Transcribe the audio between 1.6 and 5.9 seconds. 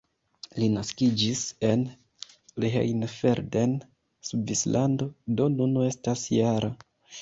en Rheinfelden, Svislando, do nun